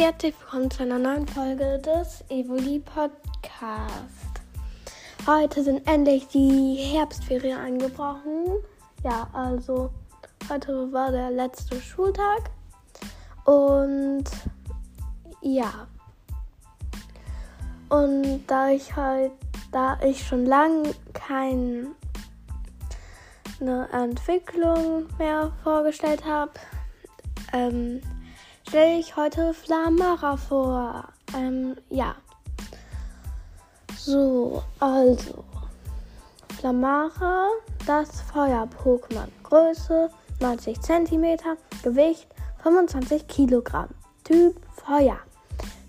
herzlich 0.00 0.34
willkommen 0.40 0.70
zu 0.70 0.82
einer 0.82 0.98
neuen 0.98 1.28
Folge 1.28 1.78
des 1.78 2.24
Evoli 2.30 2.78
Podcast. 2.78 4.40
Heute 5.26 5.62
sind 5.62 5.86
endlich 5.86 6.26
die 6.28 6.76
Herbstferien 6.76 7.58
eingebrochen. 7.58 8.46
Ja, 9.04 9.28
also 9.34 9.90
heute 10.48 10.90
war 10.90 11.12
der 11.12 11.30
letzte 11.30 11.78
Schultag 11.82 12.50
und 13.44 14.24
ja. 15.42 15.86
Und 17.90 18.46
da 18.46 18.70
ich 18.70 18.96
halt, 18.96 19.32
da 19.70 20.00
ich 20.02 20.26
schon 20.26 20.46
lange 20.46 20.94
keine 21.12 21.88
Entwicklung 23.92 25.08
mehr 25.18 25.52
vorgestellt 25.62 26.24
habe, 26.24 26.52
ähm, 27.52 28.00
stelle 28.68 28.98
ich 28.98 29.16
heute 29.16 29.54
Flamara 29.54 30.36
vor. 30.36 31.04
Ähm, 31.36 31.76
ja. 31.88 32.14
So, 33.96 34.62
also. 34.78 35.44
Flamara, 36.58 37.48
das 37.86 38.20
Feuer-Pokémon. 38.32 39.28
Größe 39.42 40.10
90 40.40 40.80
cm, 40.80 41.38
Gewicht 41.82 42.26
25 42.62 43.26
Kilogramm. 43.28 43.88
Typ 44.24 44.60
Feuer. 44.72 45.18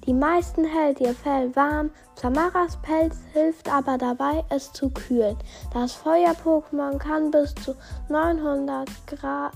Die 0.06 0.14
meisten 0.14 0.66
hält 0.66 1.00
ihr 1.00 1.14
Fell 1.14 1.56
warm. 1.56 1.92
Flamaras 2.16 2.78
Pelz 2.82 3.18
hilft 3.34 3.72
aber 3.72 3.98
dabei, 3.98 4.44
es 4.50 4.72
zu 4.74 4.90
kühlen. 4.90 5.38
Das 5.74 5.94
Feuer-Pokémon 5.94 6.98
kann 6.98 7.32
bis 7.32 7.54
zu 7.56 7.76
900 8.10 8.90
Grad 9.08 9.54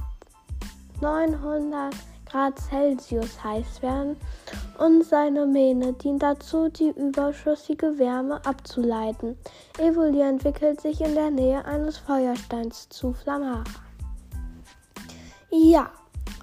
900 1.01 1.93
Grad 2.35 2.59
Celsius 2.59 3.41
heiß 3.41 3.81
werden 3.81 4.17
und 4.77 5.05
seine 5.05 5.45
Mähne 5.45 5.93
dient 5.93 6.21
dazu, 6.21 6.67
die 6.67 6.89
überschüssige 6.89 7.97
Wärme 7.97 8.45
abzuleiten. 8.45 9.37
Evoli 9.77 10.19
entwickelt 10.19 10.81
sich 10.81 10.99
in 10.99 11.15
der 11.15 11.31
Nähe 11.31 11.63
eines 11.63 11.97
Feuersteins 11.97 12.89
zu 12.89 13.13
Flamara. 13.13 13.63
Ja, 15.49 15.89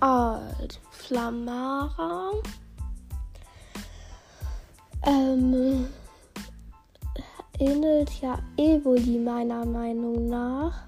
also 0.00 0.78
Flamara 0.92 2.30
ähm, 5.04 5.88
ähnelt 7.58 8.10
ja 8.22 8.38
Evoli 8.56 9.18
meiner 9.18 9.66
Meinung 9.66 10.30
nach. 10.30 10.84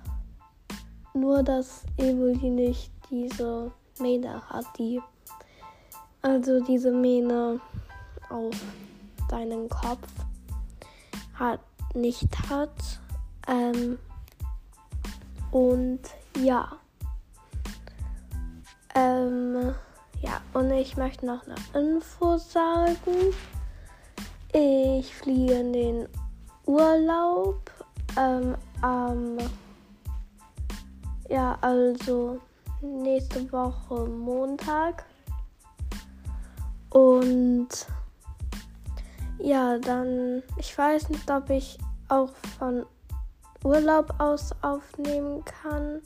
Nur 1.13 1.43
dass 1.43 1.83
Evoli 1.99 2.49
nicht 2.49 2.91
diese 3.11 3.71
Mähne 3.99 4.43
hat, 4.49 4.67
die 4.79 5.01
also 6.23 6.61
diese 6.65 6.91
Mähne 6.91 7.61
auf 8.31 8.55
deinen 9.29 9.69
Kopf 9.69 10.09
hat 11.35 11.61
nicht 11.95 12.29
hat. 12.49 13.01
Ähm, 13.47 13.99
und 15.51 16.01
ja. 16.39 16.73
Ähm, 18.95 19.75
ja, 20.23 20.41
und 20.55 20.71
ich 20.71 20.97
möchte 20.97 21.27
noch 21.27 21.43
eine 21.45 21.57
Info 21.75 22.39
sagen. 22.39 23.35
Ich 24.53 25.15
fliege 25.15 25.55
in 25.55 25.73
den 25.73 26.09
Urlaub 26.65 27.71
ähm, 28.17 28.57
am, 28.81 29.37
ja, 31.29 31.59
also 31.61 32.41
nächste 32.85 33.51
Woche 33.53 34.07
Montag. 34.07 35.05
Und 36.91 37.69
ja, 39.39 39.79
dann, 39.79 40.43
ich 40.59 40.77
weiß 40.77 41.09
nicht, 41.09 41.31
ob 41.31 41.51
ich 41.51 41.79
auch 42.09 42.31
von 42.59 42.87
Urlaub 43.65 44.15
aus 44.19 44.55
aufnehmen 44.63 45.45
kann. 45.45 46.01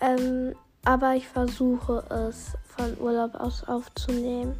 Ähm, 0.00 0.54
aber 0.84 1.14
ich 1.14 1.26
versuche 1.28 2.02
es 2.10 2.52
von 2.64 2.98
Urlaub 2.98 3.34
aus 3.34 3.64
aufzunehmen. 3.68 4.56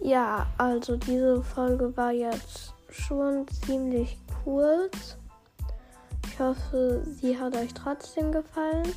Ja, 0.00 0.46
also 0.58 0.96
diese 0.96 1.42
Folge 1.42 1.96
war 1.96 2.12
jetzt 2.12 2.72
schon 2.90 3.46
ziemlich 3.64 4.18
kurz. 4.44 5.16
Ich 6.26 6.38
hoffe, 6.38 7.02
sie 7.20 7.38
hat 7.38 7.56
euch 7.56 7.74
trotzdem 7.74 8.30
gefallen. 8.30 8.92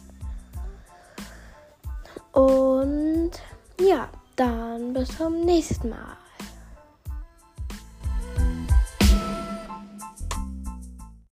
Und 2.31 3.31
ja, 3.79 4.07
dann 4.35 4.93
bis 4.93 5.17
zum 5.17 5.41
nächsten 5.41 5.89
Mal. 5.89 6.10